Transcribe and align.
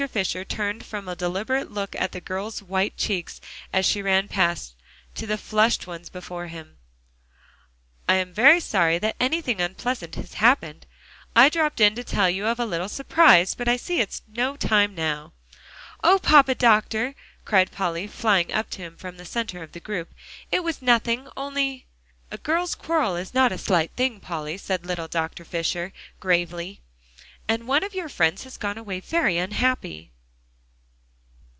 Fisher 0.07 0.43
turned 0.43 0.83
from 0.83 1.07
a 1.07 1.15
deliberate 1.15 1.69
look 1.69 1.95
at 1.95 2.11
the 2.11 2.19
girl's 2.19 2.63
white 2.63 2.97
cheeks, 2.97 3.39
as 3.71 3.85
she 3.85 4.01
ran 4.01 4.27
past, 4.27 4.73
to 5.13 5.27
the 5.27 5.37
flushed 5.37 5.85
ones 5.85 6.09
before 6.09 6.47
him. 6.47 6.77
"I'm 8.09 8.33
very 8.33 8.59
sorry 8.59 8.97
that 8.97 9.15
anything 9.19 9.61
unpleasant 9.61 10.15
has 10.15 10.33
happened. 10.33 10.87
I 11.35 11.49
dropped 11.49 11.79
in 11.79 11.93
to 11.93 12.03
tell 12.03 12.31
you 12.31 12.47
of 12.47 12.59
a 12.59 12.65
little 12.65 12.89
surprise, 12.89 13.53
but 13.53 13.67
I 13.67 13.77
see 13.77 14.01
it's 14.01 14.23
no 14.27 14.55
time 14.57 14.95
now." 14.95 15.33
"Oh, 16.03 16.17
Papa 16.17 16.55
Doctor!" 16.55 17.13
cried 17.45 17.71
Polly, 17.71 18.07
flying 18.07 18.51
up 18.51 18.71
to 18.71 18.81
him 18.81 18.97
from 18.97 19.17
the 19.17 19.23
center 19.25 19.61
of 19.61 19.71
the 19.73 19.79
group, 19.79 20.15
"it 20.51 20.63
was 20.63 20.81
nothing 20.81 21.27
only" 21.37 21.85
"A 22.31 22.39
girl's 22.39 22.73
quarrel 22.73 23.15
is 23.15 23.35
not 23.35 23.51
a 23.51 23.57
slight 23.59 23.91
thing, 23.91 24.19
Polly," 24.19 24.57
said 24.57 24.83
little 24.83 25.07
Dr. 25.07 25.45
Fisher 25.45 25.93
gravely, 26.19 26.81
"and 27.47 27.67
one 27.67 27.83
of 27.83 27.93
your 27.95 28.07
friends 28.07 28.45
has 28.45 28.55
gone 28.55 28.77
away 28.77 28.99
very 29.01 29.37
unhappy." 29.37 30.09